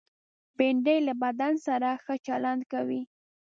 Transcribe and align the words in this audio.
بېنډۍ 0.57 0.97
له 1.07 1.13
بدن 1.23 1.53
سره 1.65 1.89
ښه 2.03 2.15
چلند 2.27 2.61
کوي 2.71 3.01